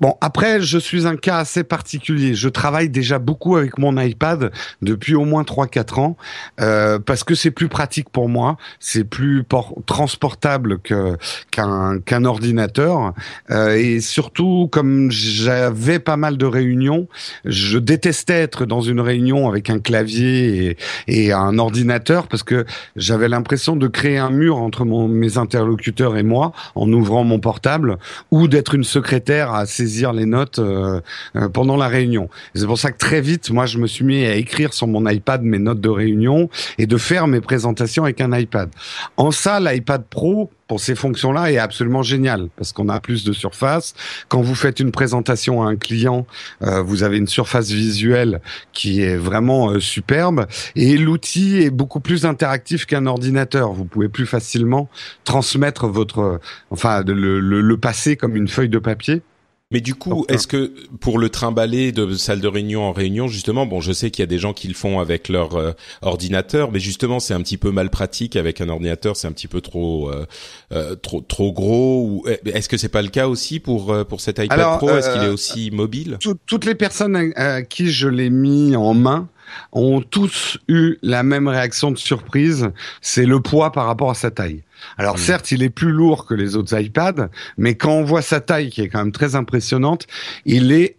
[0.00, 2.34] Bon, après, je suis un cas assez particulier.
[2.34, 6.16] Je travaille déjà beaucoup avec mon iPad depuis au moins 3-4 ans
[6.60, 9.44] euh, parce que c'est plus pratique pour moi, c'est plus
[9.86, 11.16] transportable que
[11.50, 13.14] qu'un qu'un ordinateur
[13.50, 17.08] euh, et surtout comme j'avais pas mal de réunions,
[17.46, 22.66] je détestais être dans une réunion avec un clavier et, et un ordinateur parce que
[22.96, 27.38] j'avais l'impression de créer un mur entre mon, mes interlocuteurs et moi en ouvrant mon
[27.38, 27.98] portable
[28.30, 31.00] ou d'être une secrétaire à saisir les notes euh,
[31.36, 32.28] euh, pendant la réunion.
[32.54, 35.08] C'est pour ça que très vite, moi, je me suis mis à écrire sur mon
[35.08, 38.68] iPad mes notes de réunion et de faire mes présentations avec un iPad.
[39.16, 43.32] En ça, l'iPad Pro, pour ces fonctions-là est absolument génial parce qu'on a plus de
[43.32, 43.94] surface.
[44.28, 46.26] Quand vous faites une présentation à un client,
[46.62, 48.40] euh, vous avez une surface visuelle
[48.72, 53.72] qui est vraiment superbe et l'outil est beaucoup plus interactif qu'un ordinateur.
[53.72, 54.90] Vous pouvez plus facilement
[55.24, 59.22] transmettre votre, enfin, le, le, le passer comme une feuille de papier.
[59.70, 63.66] Mais du coup, est-ce que pour le trimballer de salle de réunion en réunion, justement,
[63.66, 66.72] bon, je sais qu'il y a des gens qui le font avec leur euh, ordinateur,
[66.72, 69.60] mais justement, c'est un petit peu mal pratique avec un ordinateur, c'est un petit peu
[69.60, 70.24] trop, euh,
[70.72, 72.02] euh trop, trop gros.
[72.02, 74.88] Ou est-ce que c'est pas le cas aussi pour pour cet iPad Pro?
[74.88, 76.16] Est-ce qu'il est aussi mobile?
[76.46, 79.28] Toutes les personnes à qui je l'ai mis en main
[79.72, 84.30] ont tous eu la même réaction de surprise, c'est le poids par rapport à sa
[84.30, 84.62] taille.
[84.96, 85.18] Alors hmm.
[85.18, 88.70] certes, il est plus lourd que les autres iPads, mais quand on voit sa taille
[88.70, 90.06] qui est quand même très impressionnante,
[90.44, 90.96] il est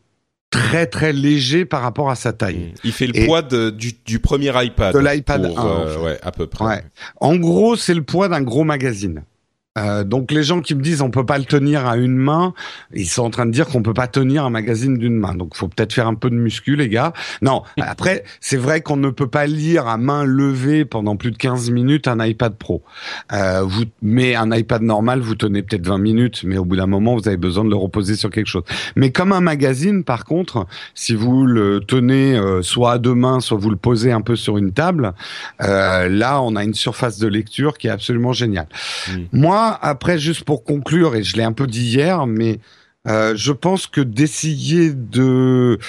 [0.49, 2.73] très très léger par rapport à sa taille.
[2.73, 2.79] Hmm.
[2.83, 4.93] Il fait le poids du, premier iPad.
[4.93, 5.65] De l'iPad 1.
[5.65, 6.85] Euh, ouais, à peu près.
[7.19, 9.23] En gros, c'est le poids d'un gros magazine.
[9.77, 12.53] Euh, donc les gens qui me disent on peut pas le tenir à une main,
[12.91, 15.35] ils sont en train de dire qu'on peut pas tenir un magazine d'une main.
[15.35, 17.13] Donc faut peut-être faire un peu de muscu les gars.
[17.43, 21.37] Non, après c'est vrai qu'on ne peut pas lire à main levée pendant plus de
[21.37, 22.81] 15 minutes un iPad Pro.
[23.31, 26.87] Euh, vous mais un iPad normal, vous tenez peut-être 20 minutes, mais au bout d'un
[26.87, 28.63] moment vous avez besoin de le reposer sur quelque chose.
[28.95, 33.39] Mais comme un magazine par contre, si vous le tenez euh, soit à deux mains,
[33.39, 35.13] soit vous le posez un peu sur une table,
[35.61, 38.67] euh, là on a une surface de lecture qui est absolument géniale.
[39.07, 39.13] Mmh.
[39.33, 42.59] Moi après, juste pour conclure, et je l'ai un peu dit hier, mais
[43.07, 45.79] euh, je pense que d'essayer de,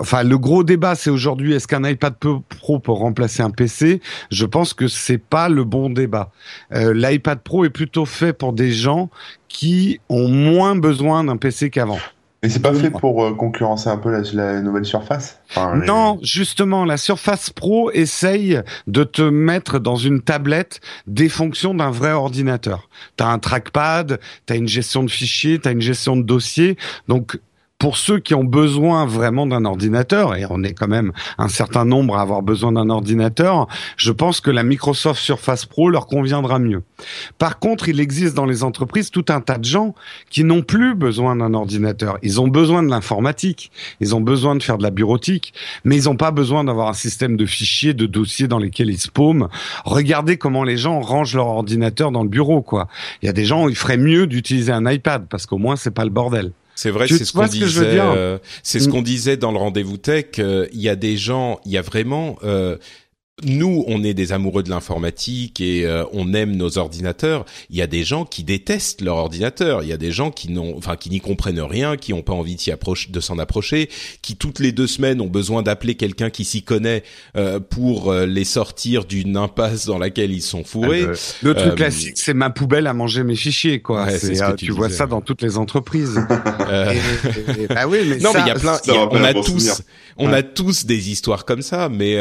[0.00, 4.46] enfin, le gros débat, c'est aujourd'hui, est-ce qu'un iPad Pro peut remplacer un PC Je
[4.46, 6.32] pense que c'est pas le bon débat.
[6.72, 9.10] Euh, L'iPad Pro est plutôt fait pour des gens
[9.48, 12.00] qui ont moins besoin d'un PC qu'avant.
[12.42, 15.40] Mais c'est pas fait pour euh, concurrencer un peu la, nouvelle Surface?
[15.86, 21.90] Non, justement, la Surface Pro essaye de te mettre dans une tablette des fonctions d'un
[21.90, 22.88] vrai ordinateur.
[23.16, 26.76] T'as un trackpad, t'as une gestion de fichiers, t'as une gestion de dossiers.
[27.08, 27.38] Donc
[27.78, 31.84] pour ceux qui ont besoin vraiment d'un ordinateur, et on est quand même un certain
[31.84, 36.58] nombre à avoir besoin d'un ordinateur, je pense que la Microsoft Surface Pro leur conviendra
[36.58, 36.82] mieux.
[37.38, 39.94] Par contre, il existe dans les entreprises tout un tas de gens
[40.30, 42.18] qui n'ont plus besoin d'un ordinateur.
[42.22, 45.52] Ils ont besoin de l'informatique, ils ont besoin de faire de la bureautique,
[45.84, 49.00] mais ils n'ont pas besoin d'avoir un système de fichiers, de dossiers dans lesquels ils
[49.00, 49.48] se paument.
[49.84, 52.88] Regardez comment les gens rangent leur ordinateur dans le bureau, quoi.
[53.22, 55.90] Il y a des gens, ils feraient mieux d'utiliser un iPad parce qu'au moins c'est
[55.90, 56.52] pas le bordel.
[56.76, 57.98] C'est vrai, c'est ce qu'on disait.
[57.98, 58.92] Euh, c'est ce mm.
[58.92, 60.26] qu'on disait dans le rendez-vous tech.
[60.38, 62.76] Euh, il y a des gens, il y a vraiment euh,
[63.44, 67.44] nous, on est des amoureux de l'informatique et euh, on aime nos ordinateurs.
[67.68, 69.82] Il y a des gens qui détestent leur ordinateur.
[69.82, 72.32] Il y a des gens qui n'ont, enfin, qui n'y comprennent rien, qui n'ont pas
[72.32, 72.70] envie d'y
[73.10, 73.90] de s'en approcher,
[74.22, 77.02] qui toutes les deux semaines ont besoin d'appeler quelqu'un qui s'y connaît
[77.36, 81.04] euh, pour euh, les sortir d'une impasse dans laquelle ils sont fourrés.
[81.06, 84.06] Ah, le truc classique, c'est ma poubelle à manger mes fichiers, quoi.
[84.56, 86.18] tu, vois ça dans toutes les entreprises.
[86.28, 88.78] bah oui, mais non, mais il y a plein.
[89.10, 89.82] on a tous,
[90.18, 92.16] on a tous des histoires comme ça, mais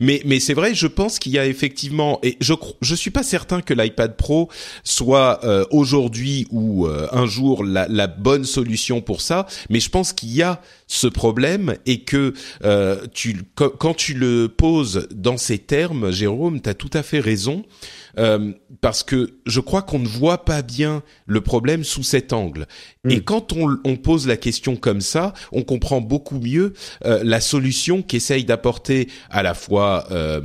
[0.00, 3.10] mais mais et c'est vrai, je pense qu'il y a effectivement, et je je suis
[3.10, 4.48] pas certain que l'iPad Pro
[4.84, 9.90] soit euh, aujourd'hui ou euh, un jour la, la, bonne solution pour ça, mais je
[9.90, 15.38] pense qu'il y a ce problème et que euh, tu quand tu le poses dans
[15.38, 17.64] ces termes, Jérôme, tu as tout à fait raison.
[18.18, 22.66] Euh, parce que je crois qu'on ne voit pas bien le problème sous cet angle.
[23.08, 23.20] Et mm.
[23.22, 28.02] quand on, on, pose la question comme ça, on comprend beaucoup mieux euh, la solution
[28.02, 30.40] qu'essaye d'apporter à la fois euh,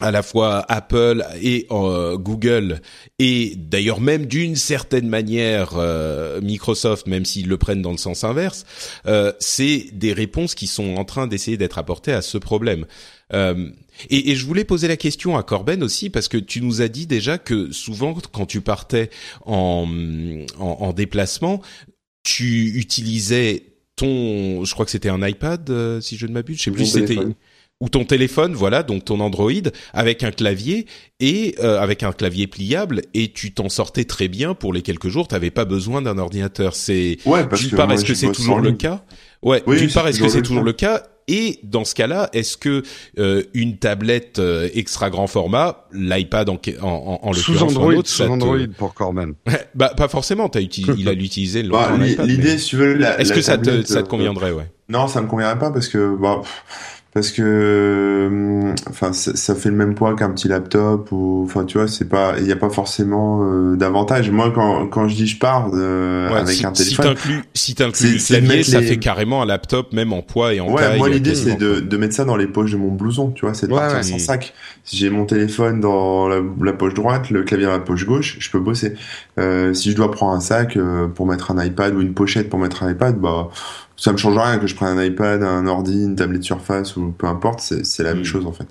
[0.00, 2.80] à la fois Apple et euh, Google
[3.18, 8.22] et d'ailleurs même d'une certaine manière euh, Microsoft, même s'ils le prennent dans le sens
[8.22, 8.66] inverse,
[9.06, 12.86] euh, c'est des réponses qui sont en train d'essayer d'être apportées à ce problème.
[13.32, 16.86] Et, et, je voulais poser la question à Corben aussi parce que tu nous as
[16.86, 19.10] dit déjà que souvent quand tu partais
[19.46, 19.88] en,
[20.60, 21.60] en, en déplacement,
[22.22, 23.64] tu utilisais
[23.96, 27.18] ton, je crois que c'était un iPad si je ne m'abuse, je sais plus c'était
[27.80, 29.50] ou ton téléphone, voilà, donc ton Android
[29.92, 30.86] avec un clavier
[31.20, 35.08] et euh, avec un clavier pliable et tu t'en sortais très bien pour les quelques
[35.08, 35.28] jours.
[35.28, 36.74] T'avais pas besoin d'un ordinateur.
[36.74, 39.02] C'est ouais, parce d'une part, est-ce que c'est toujours le cas?
[39.42, 39.62] Ouais.
[39.66, 41.02] Oui, d'une part, est-ce que c'est toujours le cas?
[41.28, 42.84] Et dans ce cas-là, est-ce que
[43.18, 48.58] euh, une tablette euh, extra grand format, l'iPad en, en, en sous Android, sous Android
[48.78, 49.34] pour Corben
[49.74, 50.46] Bah pas forcément.
[50.46, 51.64] As utilisé, il a l'utilisé.
[51.64, 51.90] Bah,
[52.24, 54.70] L'idée, si tu veux, est-ce que ça te, ça te conviendrait, ouais?
[54.88, 56.42] Non, ça me conviendrait pas parce que bah,
[57.16, 61.78] parce que euh, enfin ça, fait le même poids qu'un petit laptop ou enfin tu
[61.78, 64.30] vois c'est pas il n'y a pas forcément euh, d'avantage.
[64.30, 67.16] Moi quand, quand je dis je pars euh, avec un téléphone
[67.54, 70.70] si t'inclus si le clavier ça fait carrément un laptop même en poids et en
[70.70, 73.30] ouais, taille moi l'idée c'est de, de mettre ça dans les poches de mon blouson
[73.30, 74.52] tu vois c'est de partir sans sac
[74.84, 78.50] si j'ai mon téléphone dans la, poche droite le clavier dans la poche gauche je
[78.50, 78.92] peux bosser.
[79.72, 80.76] Si je dois prendre un sac
[81.14, 83.48] pour mettre un iPad ou une pochette pour mettre un iPad bah
[83.96, 87.12] ça me change rien que je prenne un iPad, un ordi, une tablette Surface ou
[87.12, 88.24] peu importe, c'est la même hmm.
[88.24, 88.66] chose en fait.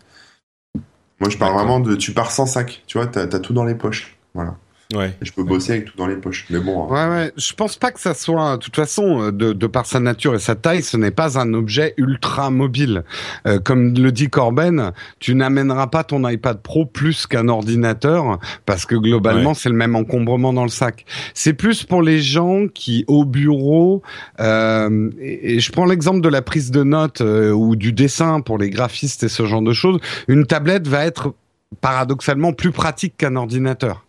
[1.21, 3.63] Moi, je parle vraiment de, tu pars sans sac, tu vois, t'as as tout dans
[3.63, 4.57] les poches, voilà.
[4.93, 5.15] Ouais.
[5.21, 6.45] je peux bosser avec tout dans les poches.
[6.49, 6.85] Mais bon.
[6.85, 7.09] Hein.
[7.09, 7.31] Ouais, ouais.
[7.37, 10.35] Je pense pas que ça soit, de toute façon, euh, de, de par sa nature
[10.35, 13.03] et sa taille, ce n'est pas un objet ultra mobile.
[13.47, 18.85] Euh, comme le dit Corben, tu n'amèneras pas ton iPad Pro plus qu'un ordinateur parce
[18.85, 21.05] que globalement, c'est le même encombrement dans le sac.
[21.33, 24.01] C'est plus pour les gens qui, au bureau,
[24.39, 28.57] euh, et, je prends l'exemple de la prise de notes euh, ou du dessin pour
[28.57, 31.33] les graphistes et ce genre de choses, une tablette va être
[31.81, 34.05] paradoxalement plus pratique qu'un ordinateur.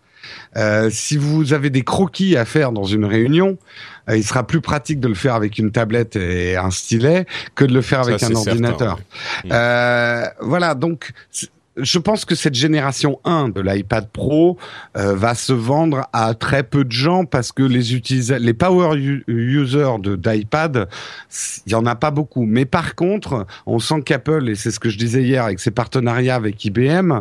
[0.57, 3.59] Euh, si vous avez des croquis à faire dans une réunion,
[4.09, 7.65] euh, il sera plus pratique de le faire avec une tablette et un stylet que
[7.65, 8.99] de le faire avec un ordinateur.
[9.51, 11.13] Euh, voilà, donc
[11.77, 14.57] je pense que cette génération 1 de l'iPad Pro
[14.97, 18.99] euh, va se vendre à très peu de gens parce que les utilisateurs, les power
[19.27, 20.89] users de d'iPad,
[21.67, 22.45] il y en a pas beaucoup.
[22.45, 25.71] Mais par contre, on sent qu'Apple et c'est ce que je disais hier avec ses
[25.71, 27.21] partenariats avec IBM,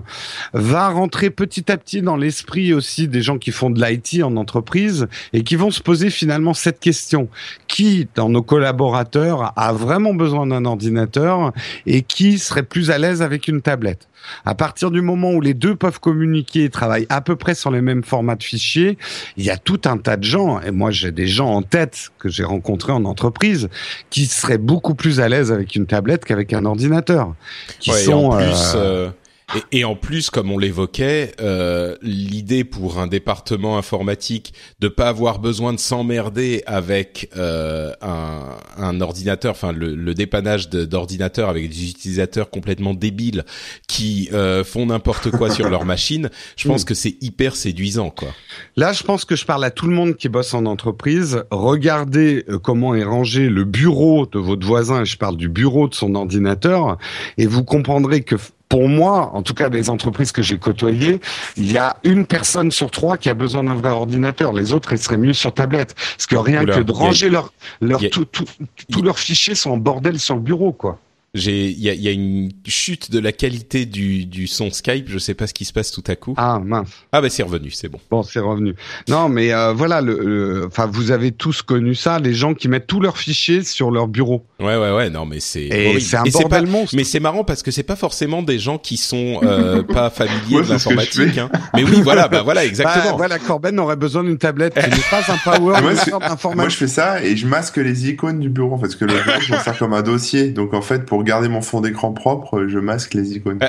[0.54, 4.38] va rentrer petit à petit dans l'esprit aussi des gens qui font de l'IT en
[4.38, 7.28] entreprise et qui vont se poser finalement cette question
[7.68, 11.52] qui dans nos collaborateurs a vraiment besoin d'un ordinateur
[11.86, 14.08] et qui serait plus à l'aise avec une tablette?
[14.46, 17.72] À partir du moment où les deux peuvent communiquer et travaillent à peu près sur
[17.72, 18.98] les mêmes formats de fichiers,
[19.38, 22.10] il y a tout un tas de gens, et moi j'ai des gens en tête
[22.20, 23.70] que j'ai rencontrés en entreprise,
[24.10, 27.34] qui seraient beaucoup plus à l'aise avec une tablette qu'avec un ordinateur.
[27.80, 29.10] Qui sont, en plus, euh, euh,
[29.54, 35.10] et, et, en plus, comme on l'évoquait, euh, l'idée pour un département informatique de pas
[35.10, 41.70] avoir besoin de s'emmerder avec euh, un, un, ordinateur, enfin le, le dépannage d'ordinateurs avec
[41.70, 43.44] des utilisateurs complètement débiles
[43.88, 48.30] qui euh, font n'importe quoi sur leur machine, je pense que c'est hyper séduisant, quoi.
[48.76, 51.44] Là, je pense que je parle à tout le monde qui bosse en entreprise.
[51.52, 55.94] Regardez euh, comment est rangé le bureau de votre voisin, je parle du bureau de
[55.94, 56.98] son ordinateur,
[57.38, 58.36] et vous comprendrez que
[58.70, 61.20] pour moi, en tout cas des entreprises que j'ai côtoyées,
[61.56, 64.54] il y a une personne sur trois qui a besoin d'un vrai ordinateur.
[64.54, 65.96] Les autres, ils seraient mieux sur tablette.
[65.96, 68.46] Parce que rien que de ranger leur, leur, tout, tout,
[68.92, 71.00] tous leurs fichiers sont en bordel sur le bureau, quoi
[71.36, 75.08] j'ai il y a, y a, une chute de la qualité du, du son Skype.
[75.08, 76.34] Je sais pas ce qui se passe tout à coup.
[76.38, 76.90] Ah mince.
[77.12, 78.00] Ah bah c'est revenu, c'est bon.
[78.10, 78.76] Bon, c'est revenu.
[79.10, 82.88] Non, mais euh, voilà, le, enfin vous avez tous connu ça, les gens qui mettent
[82.88, 84.46] tous leurs fichiers sur leur bureau.
[84.60, 85.10] Ouais ouais ouais.
[85.10, 85.66] Non mais c'est.
[85.66, 86.96] Et c'est un bordel monstre.
[86.96, 90.64] Mais c'est marrant parce que c'est pas forcément des gens qui sont euh, pas familiers
[90.64, 91.38] de l'informatique.
[91.38, 91.50] Hein.
[91.74, 93.12] Mais oui, voilà, bah voilà, exactement.
[93.12, 96.78] Bah, voilà, Corben aurait besoin d'une tablette qui n'est pas un power moi, moi, je
[96.78, 99.60] fais ça et je masque les icônes du bureau parce que le bureau, je m'en
[99.60, 100.50] sers comme un dossier.
[100.50, 103.60] Donc en fait, pour garder mon fond d'écran propre, je masque les icônes.
[103.62, 103.68] ah,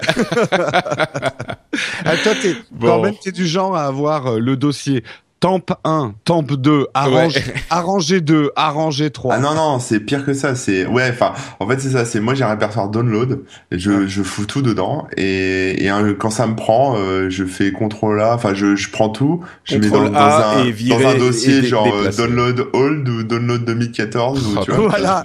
[2.22, 3.12] toi, t'es, bon.
[3.34, 5.02] du genre à avoir euh, le dossier
[5.38, 7.34] Temp 1, Temp 2, arrange,
[7.68, 9.34] arranger 2, arranger 3.
[9.34, 10.54] Ah non, non, c'est pire que ça.
[10.54, 12.06] C'est ouais, enfin, en fait, c'est ça.
[12.06, 13.44] C'est moi, j'ai un répertoire download.
[13.70, 15.06] Je, je fous tout dedans.
[15.16, 18.34] Et, et hein, quand ça me prend, euh, je fais contrôle A.
[18.34, 19.44] Enfin, je, je prends tout.
[19.64, 24.46] Je mets dans, dans, un, dans un dossier genre euh, download old ou download 2014.
[24.46, 25.22] Ou, tu vois, voilà.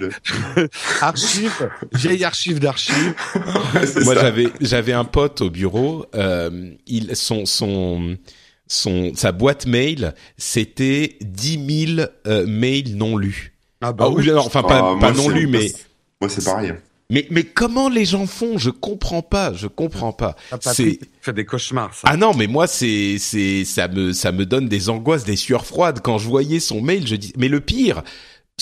[1.00, 3.14] archive, vieille archive d'archives.
[4.04, 6.04] moi, j'avais, j'avais un pote au bureau.
[6.14, 6.50] Euh,
[6.86, 8.18] il, son, son,
[8.72, 13.52] son sa boîte mail, c'était 10 000 euh, mails non lus.
[13.80, 14.30] Ah bah oui.
[14.32, 15.72] enfin pas, Ah, pas non lus, mais
[16.20, 16.72] Moi, c'est pareil.
[17.10, 18.56] mais mais comment les gens font?
[18.58, 19.52] Je comprends pas.
[19.52, 20.36] Je comprends pas.
[20.52, 22.02] Ah, C'est fait des cauchemars, ça.
[22.04, 25.66] ah non, mais moi c'est c'est ça me ça me donne des angoisses, des sueurs
[25.66, 27.06] froides quand je voyais son mail.
[27.06, 28.02] Je dis mais le pire,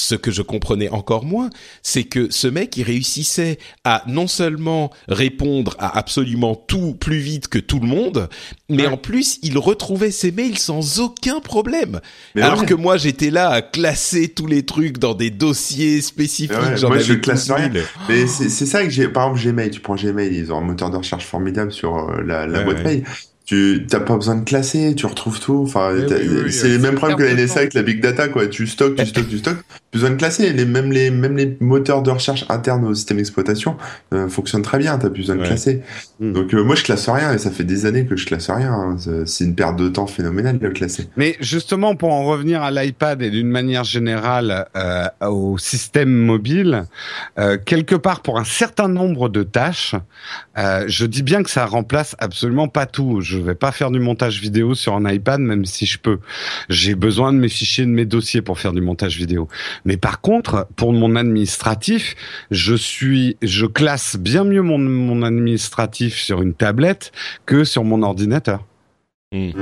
[0.01, 1.51] ce que je comprenais encore moins,
[1.83, 7.49] c'est que ce mec il réussissait à non seulement répondre à absolument tout plus vite
[7.49, 8.29] que tout le monde,
[8.69, 8.89] mais Ouais.
[8.93, 12.01] en plus il retrouvait ses mails sans aucun problème.
[12.35, 12.67] Mais Alors ouais.
[12.67, 16.53] que moi j'étais là à classer tous les trucs dans des dossiers spécifiques.
[16.57, 17.59] Ouais, J'en moi, avais je classe 12 000.
[17.73, 17.83] rien.
[18.09, 19.09] Mais c'est c'est ça que j'ai.
[19.09, 19.71] Par exemple, Gmail.
[19.71, 22.83] Tu prends Gmail, ils ont un moteur de recherche formidable sur euh, la, la boîte
[22.85, 23.05] mail.
[23.51, 25.65] Tu t'as pas besoin de classer, tu retrouves tout.
[25.67, 28.01] Enfin, t'as- oui, oui, oui, c'est les mêmes problèmes que la NSA avec la big
[28.01, 28.47] data, quoi.
[28.47, 29.57] Tu stockes, tu stockes, tu stockes.
[29.91, 30.53] Plus besoin de classer.
[30.53, 33.77] Les même les même les moteurs de recherche internes au système d'exploitation
[34.15, 34.97] euh, fonctionnent très bien.
[34.99, 35.49] T'as plus besoin de Ouais.
[35.49, 35.83] classer.
[36.21, 36.33] Mm.
[36.33, 38.73] Donc euh, moi, je classe rien et ça fait des années que je classe rien.
[38.73, 38.97] hein.
[39.01, 41.09] C'est- C'est une perte de temps phénoménale de classer.
[41.17, 46.85] Mais justement, pour en revenir à l'iPad et d'une manière générale euh, au système mobile,
[47.41, 49.97] euh, quelque part pour un certain nombre de tâches,
[50.57, 53.21] euh, je dis bien que ça remplace absolument pas tout.
[53.23, 56.19] Je vais pas faire du montage vidéo sur un iPad, même si je peux.
[56.69, 59.49] J'ai besoin de mes fichiers, de mes dossiers pour faire du montage vidéo.
[59.85, 62.15] Mais par contre, pour mon administratif,
[62.51, 67.13] je suis, je classe bien mieux mon, mon administratif sur une tablette
[67.47, 68.65] que sur mon ordinateur.
[69.33, 69.53] Mm.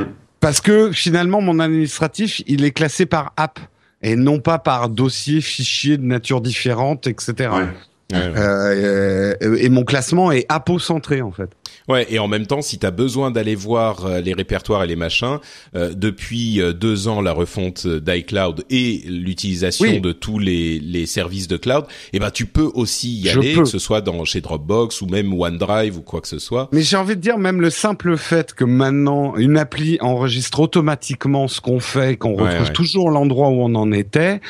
[0.40, 3.58] Parce que finalement, mon administratif, il est classé par app
[4.02, 7.50] et non pas par dossier, fichier de nature différente, etc.
[7.52, 7.66] Ouais.
[8.10, 8.38] Ouais, ouais.
[8.38, 11.50] Euh, euh, et mon classement est apo-centré en fait.
[11.88, 14.86] Ouais, et en même temps, si tu as besoin d'aller voir euh, les répertoires et
[14.86, 15.38] les machins,
[15.74, 20.00] euh, depuis euh, deux ans, la refonte d'iCloud et l'utilisation Oui.
[20.00, 23.54] de tous les, les services de cloud, eh ben tu peux aussi y Je aller,
[23.54, 23.62] peux.
[23.62, 26.68] que ce soit dans chez Dropbox ou même OneDrive ou quoi que ce soit.
[26.72, 31.48] Mais j'ai envie de dire même le simple fait que maintenant une appli enregistre automatiquement
[31.48, 32.72] ce qu'on fait, qu'on Ouais, retrouve ouais.
[32.72, 34.40] toujours l'endroit où on en était.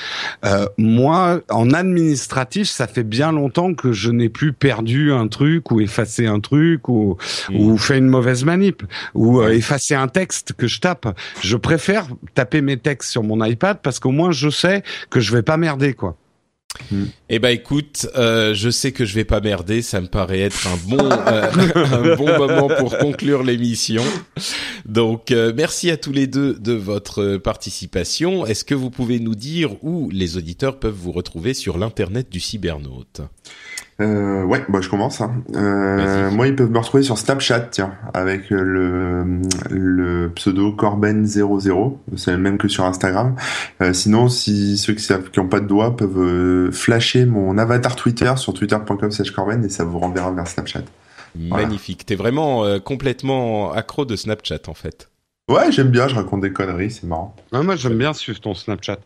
[0.44, 5.70] euh, moi, en administratif, ça fait bien longtemps que je n'ai plus perdu un truc
[5.70, 7.16] ou effacé un truc ou
[7.50, 7.60] Mm.
[7.60, 8.82] ou fait une mauvaise manip
[9.14, 11.06] ou euh, effacer un texte que je tape.
[11.42, 15.32] Je préfère taper mes textes sur mon iPad parce qu'au moins je sais que je
[15.32, 16.16] vais pas merder quoi.
[17.28, 20.66] Eh ben écoute, euh, je sais que je vais pas merder, ça me paraît être
[20.68, 24.02] un bon euh, un bon moment pour conclure l'émission.
[24.84, 28.46] Donc euh, merci à tous les deux de votre participation.
[28.46, 32.40] Est-ce que vous pouvez nous dire où les auditeurs peuvent vous retrouver sur l'internet du
[32.40, 33.22] cybernaute?
[34.00, 35.20] Euh, ouais, bah je commence.
[35.20, 35.42] Hein.
[35.56, 41.98] Euh, moi, ils peuvent me retrouver sur Snapchat, tiens, avec euh, le, le pseudo Corben00.
[42.16, 43.34] C'est le même que sur Instagram.
[43.82, 47.58] Euh, sinon, si ceux qui savent qui ont pas de doigts peuvent euh, flasher mon
[47.58, 50.82] avatar Twitter sur twitter.com/corben et ça vous renverra vers Snapchat.
[51.34, 51.64] Voilà.
[51.66, 52.06] Magnifique.
[52.06, 55.10] T'es vraiment euh, complètement accro de Snapchat en fait.
[55.50, 56.06] Ouais, j'aime bien.
[56.06, 57.34] Je raconte des conneries, c'est marrant.
[57.52, 58.98] Ah, moi j'aime bien suivre ton Snapchat.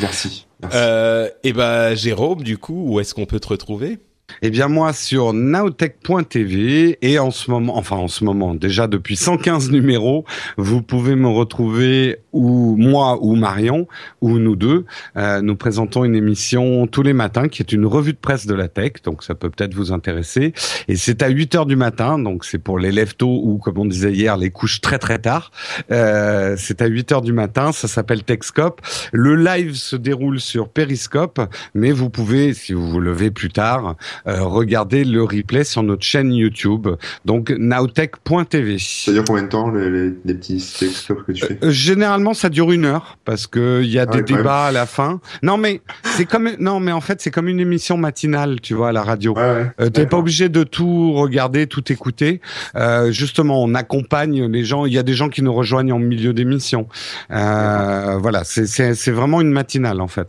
[0.00, 0.46] Merci.
[0.60, 0.76] Merci.
[0.76, 3.98] Euh, et ben Jérôme, du coup, où est-ce qu'on peut te retrouver?
[4.42, 9.16] Eh bien moi sur nowtech.tv et en ce moment, enfin en ce moment, déjà depuis
[9.16, 10.24] 115 numéros,
[10.56, 13.86] vous pouvez me retrouver ou moi ou Marion
[14.20, 14.84] ou nous deux.
[15.16, 18.54] Euh, nous présentons une émission tous les matins qui est une revue de presse de
[18.54, 20.52] la tech, donc ça peut peut-être vous intéresser.
[20.88, 23.78] Et c'est à 8 heures du matin, donc c'est pour les lève tôt ou comme
[23.78, 25.50] on disait hier, les couches très très tard.
[25.90, 28.80] Euh, c'est à 8 heures du matin, ça s'appelle Techscope.
[29.12, 31.40] Le live se déroule sur Periscope,
[31.74, 36.02] mais vous pouvez, si vous vous levez plus tard, euh, regarder le replay sur notre
[36.02, 36.88] chaîne YouTube,
[37.24, 38.76] donc nowtech.tv.
[38.78, 41.58] Ça dure combien de temps les, les, les petits textos que tu fais?
[41.62, 44.72] Euh, Généralement, ça dure une heure parce que il y a Ah des débats à
[44.72, 45.20] la fin.
[45.42, 48.88] Non, mais c'est comme non, mais en fait, c'est comme une émission matinale, tu vois,
[48.88, 49.34] à la radio.
[49.34, 49.66] Ouais, ouais.
[49.80, 52.40] Euh, T'es pas obligé de tout regarder, tout écouter.
[52.76, 54.86] Euh, justement, on accompagne les gens.
[54.86, 56.88] Il y a des gens qui nous rejoignent en milieu d'émission.
[57.30, 60.28] Euh, voilà, c'est vraiment une matinale en fait,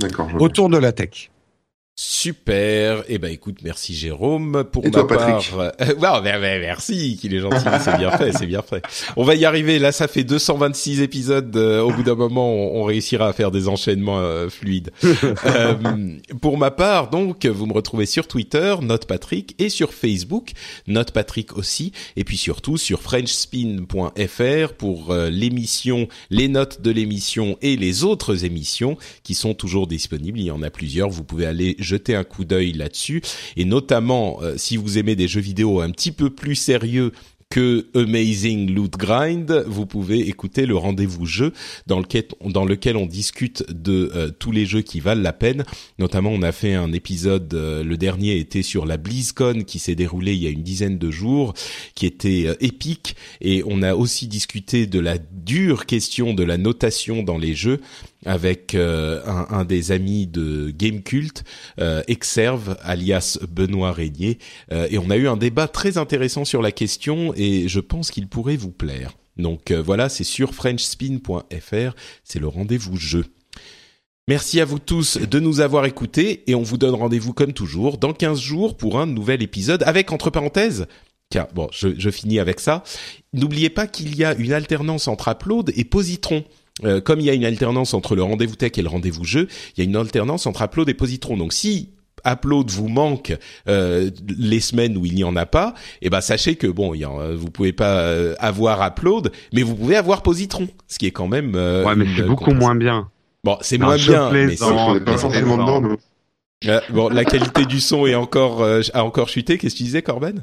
[0.00, 0.30] D'accord.
[0.38, 1.30] autour de la tech.
[1.98, 3.04] Super.
[3.08, 5.58] Eh ben écoute, merci Jérôme pour Et ma toi, Patrick part.
[5.58, 8.82] Ouais, ouais, merci, qu'il est gentil, c'est bien fait, c'est bien fait.
[9.16, 9.78] On va y arriver.
[9.78, 11.56] Là, ça fait 226 épisodes.
[11.56, 14.90] euh, au bout d'un moment, on, on réussira à faire des enchaînements euh, fluides.
[15.46, 15.74] Euh,
[16.40, 20.52] pour ma part, donc, vous me retrouvez sur Twitter, Note Patrick, et sur Facebook,
[20.86, 27.56] Note Patrick aussi, et puis surtout sur FrenchSpin.fr pour euh, l'émission, les notes de l'émission
[27.62, 30.38] et les autres émissions qui sont toujours disponibles.
[30.40, 31.10] Il y en a plusieurs.
[31.10, 33.22] Vous pouvez aller jeter un coup d'œil là-dessus.
[33.56, 37.12] Et notamment, euh, si vous aimez des jeux vidéo un petit peu plus sérieux
[37.48, 41.52] que Amazing Loot Grind, vous pouvez écouter le rendez-vous jeu
[41.86, 45.64] dans lequel, on discute de euh, tous les jeux qui valent la peine.
[45.98, 49.94] Notamment, on a fait un épisode, euh, le dernier était sur la BlizzCon qui s'est
[49.94, 51.54] déroulée il y a une dizaine de jours,
[51.94, 53.14] qui était épique.
[53.40, 57.80] Et on a aussi discuté de la dure question de la notation dans les jeux
[58.26, 61.44] avec euh, un, des amis de Gamecult,
[61.80, 64.38] euh, Exerve, alias Benoît Régnier,
[64.72, 68.10] euh, et on a eu un débat très intéressant sur la question, et je pense
[68.10, 69.12] qu'il pourrait vous plaire.
[69.36, 73.26] Donc voilà, c'est sur frenchspin.fr, c'est le rendez-vous jeu.
[74.28, 77.98] Merci à vous tous de nous avoir écoutés, et on vous donne rendez-vous comme toujours
[77.98, 80.86] dans 15 jours pour un nouvel épisode, avec entre parenthèses,
[81.28, 82.84] Tiens, bon, je, je finis avec ça.
[83.32, 86.44] N'oubliez pas qu'il y a une alternance entre Upload et Positron.
[86.84, 89.48] Euh, comme il y a une alternance entre le rendez-vous tech et le rendez-vous jeu,
[89.76, 91.36] il y a une alternance entre Upload et Positron.
[91.38, 91.90] Donc si
[92.26, 93.34] Upload vous manque
[93.68, 96.98] euh, les semaines où il n'y en a pas, eh ben sachez que bon, il
[97.00, 101.06] y en, vous pouvez pas euh, avoir Upload, mais vous pouvez avoir Positron, ce qui
[101.06, 101.54] est quand même.
[101.54, 103.08] euh, Ouais, mais c'est beaucoup moins bien.
[103.44, 104.64] Bon, c'est moins bien, mais c'est-
[105.04, 105.80] pas forcément dedans.
[106.66, 109.56] Euh, bon, la qualité du son est encore euh, a encore chuté.
[109.56, 110.42] Qu'est-ce que tu disais, Corben?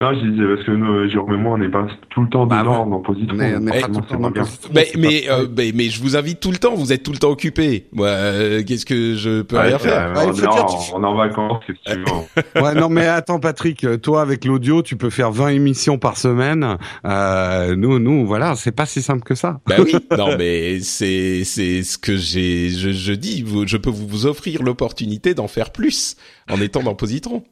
[0.00, 2.46] Non, je disais parce que nous, Jérôme et moi, on n'est pas tout le temps
[2.46, 2.88] Bah, dedans.
[2.88, 4.42] On est- on est pas tout le temps bien.
[4.44, 6.76] Positron, mais, mais, euh, mais, mais je vous invite tout le temps.
[6.76, 7.88] Vous êtes tout le temps occupé.
[7.90, 10.64] Moi, euh, qu'est-ce que je peux Ouais, rien faire Ouais, il on, est dire, en,
[10.66, 12.28] tu- on est en vacances, effectivement.
[12.62, 16.76] Ouais, non, mais attends, Patrick, toi, avec l'audio, tu peux faire 20 émissions par semaine.
[17.04, 19.58] Euh, nous, nous, voilà, c'est pas si simple que ça.
[19.66, 19.96] Bah oui.
[20.16, 22.68] Non, mais c'est c'est ce que j'ai.
[22.70, 23.44] Je, je dis.
[23.66, 26.14] Je peux vous offrir l'opportunité d'en faire plus
[26.48, 27.42] en étant dans Positron.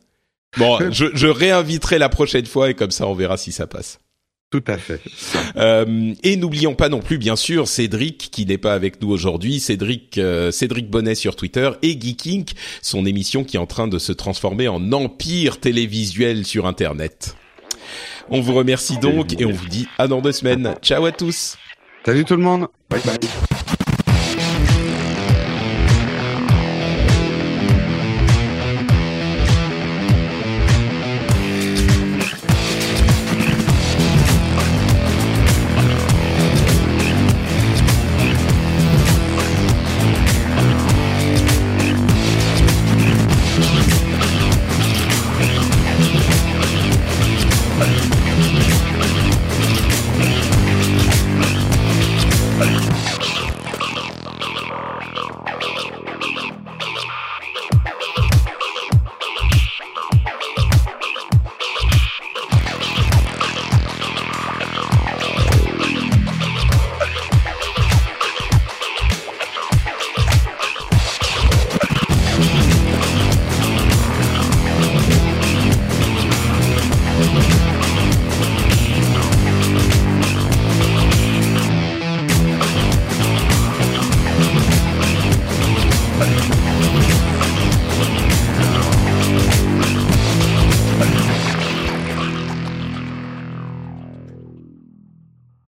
[0.57, 3.99] Bon, je, je réinviterai la prochaine fois et comme ça on verra si ça passe.
[4.51, 5.01] Tout à fait.
[5.57, 9.59] Euh, et n'oublions pas non plus, bien sûr, Cédric qui n'est pas avec nous aujourd'hui.
[9.59, 12.45] Cédric, euh, Cédric Bonnet sur Twitter et Geeking,
[12.81, 17.35] son émission qui est en train de se transformer en empire télévisuel sur Internet.
[18.31, 20.75] On vous remercie donc et on vous dit à dans deux semaines.
[20.81, 21.57] Ciao à tous.
[22.05, 22.69] Salut tout le monde.
[22.89, 23.19] Bye bye.